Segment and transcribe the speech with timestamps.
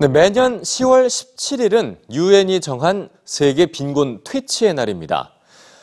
[0.00, 5.34] 네, 매년 10월 17일은 유엔이 정한 세계 빈곤 퇴치의 날입니다.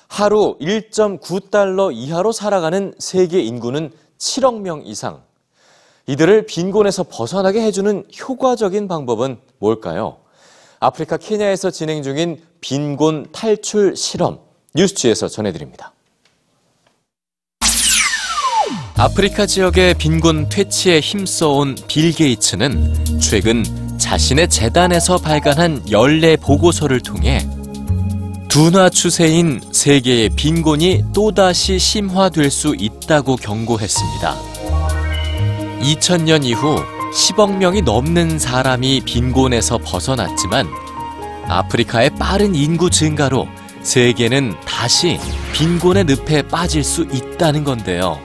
[0.07, 5.21] 하루 1.9달러 이하로 살아가는 세계 인구는 7억 명 이상.
[6.07, 10.17] 이들을 빈곤에서 벗어나게 해주는 효과적인 방법은 뭘까요?
[10.79, 14.39] 아프리카 케냐에서 진행 중인 빈곤 탈출 실험
[14.73, 15.93] 뉴스취에서 전해드립니다.
[18.95, 27.45] 아프리카 지역의 빈곤 퇴치에 힘써온 빌 게이츠는 최근 자신의 재단에서 발간한 연례 보고서를 통해
[28.47, 34.35] 둔화 추세인 세계의 빈곤이 또다시 심화될 수 있다고 경고했습니다.
[35.81, 36.81] 2000년 이후
[37.13, 40.69] 10억 명이 넘는 사람이 빈곤에서 벗어났지만
[41.49, 43.49] 아프리카의 빠른 인구 증가로
[43.81, 45.19] 세계는 다시
[45.51, 48.17] 빈곤의 늪에 빠질 수 있다는 건데요.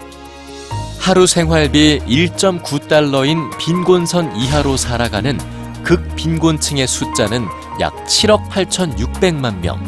[1.00, 7.46] 하루 생활비 1.9달러인 빈곤선 이하로 살아가는 극빈곤층의 숫자는
[7.80, 9.80] 약 7억 8,600만 명.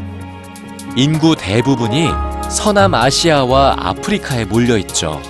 [0.97, 2.09] 인구 대부분이
[2.51, 5.21] 서남아시아와 아프리카에 몰려 있죠.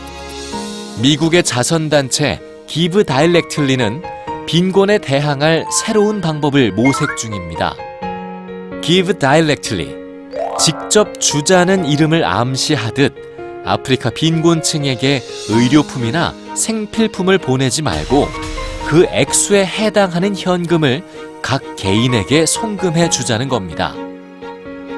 [1.01, 4.03] 미국의 자선단체 기브 다일렉틀리는
[4.47, 7.75] 빈곤에 대항할 새로운 방법을 모색 중입니다.
[8.83, 10.05] 기브 다일렉틀리.
[10.59, 13.15] 직접 주자는 이름을 암시하듯
[13.65, 18.29] 아프리카 빈곤층에게 의료품이나 생필품을 보내지 말고
[18.87, 21.03] 그 액수에 해당하는 현금을
[21.43, 23.95] 각 개인에게 송금해 주자는 겁니다.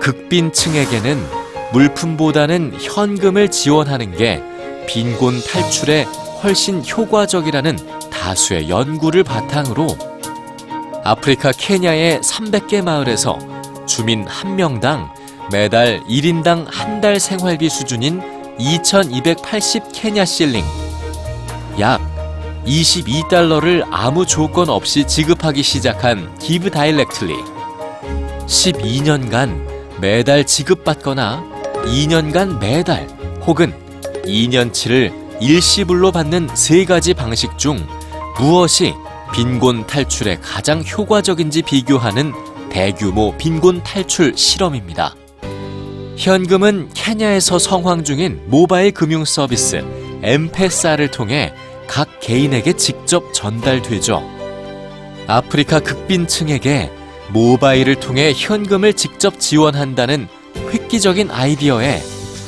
[0.01, 1.25] 극빈층에게는
[1.73, 4.43] 물품보다는 현금을 지원하는 게
[4.87, 6.05] 빈곤 탈출에
[6.43, 7.77] 훨씬 효과적이라는
[8.11, 9.89] 다수의 연구를 바탕으로
[11.05, 13.39] 아프리카 케냐의 300개 마을에서
[13.87, 15.13] 주민 한 명당
[15.51, 18.21] 매달 1인당 한 달 생활비 수준인
[18.59, 20.65] 2,280 케냐 실링,
[21.79, 22.01] 약
[22.67, 27.35] 22달러를 아무 조건 없이 지급하기 시작한 기브 다일렉틀리.
[28.47, 31.45] 12년간 매달 지급받거나
[31.85, 33.07] 2년간 매달
[33.47, 33.73] 혹은
[34.25, 37.87] 2년치를 일시불로 받는 세 가지 방식 중
[38.39, 38.95] 무엇이
[39.33, 42.33] 빈곤 탈출에 가장 효과적인지 비교하는
[42.71, 45.15] 대규모 빈곤 탈출 실험입니다.
[46.17, 49.85] 현금은 케냐에서 성황 중인 모바일 금융 서비스
[50.23, 51.53] 엠페사를 통해
[51.87, 54.23] 각 개인에게 직접 전달되죠.
[55.27, 56.91] 아프리카 극빈층에게
[57.31, 60.29] 모바일을 통해 현금을 직접 지원한다는
[60.73, 62.03] 획기적인 아이디어에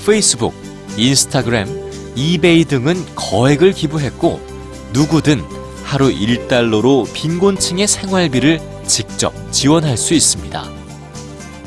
[0.07, 0.55] 페이스북,
[0.97, 1.67] 인스타그램,
[2.15, 4.41] 이베이 등은 거액을 기부했고
[4.93, 5.45] 누구든
[5.85, 10.69] 하루 1달러로 빈곤층의 생활비를 직접 지원할 수 있습니다.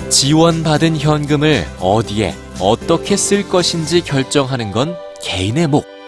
[0.09, 6.00] 지원받은 현금을 어디에 어떻게 쓸 것인지 결정하는 건 개인의 목.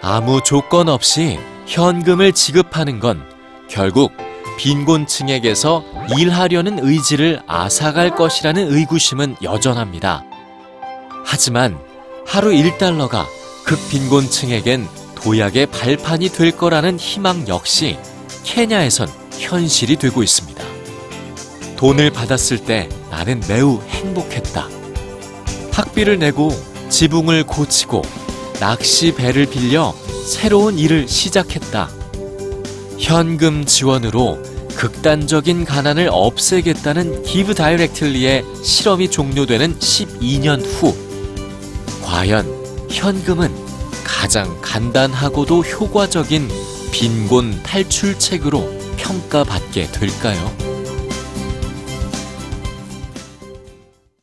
[0.00, 3.22] 아무 조건 없이 현금을 지급하는 건
[3.68, 4.12] 결국
[4.58, 5.84] 빈곤층에게서
[6.16, 10.24] 일하려는 의지를 앗아갈 것이라는 의구심은 여전합니다.
[11.24, 11.78] 하지만
[12.26, 13.26] 하루 1달러가
[13.64, 17.98] 극빈곤층에겐 도약의 발판이 될 거라는 희망 역시
[18.44, 20.64] 케냐에선 현실이 되고 있습니다.
[21.76, 24.68] 돈을 받았을 때 나는 매우 행복했다.
[25.72, 26.50] 학비를 내고
[26.88, 28.02] 지붕을 고치고
[28.60, 29.94] 낚시 배를 빌려
[30.26, 31.88] 새로운 일을 시작했다.
[32.98, 34.42] 현금 지원으로
[34.76, 40.94] 극단적인 가난을 없애겠다는 기브 다이렉틀리의 실험이 종료되는 12년 후
[42.02, 42.46] 과연
[42.90, 43.52] 현금은
[44.04, 46.48] 가장 간단하고도 효과적인
[46.92, 50.77] 빈곤 탈출책으로 평가받게 될까요?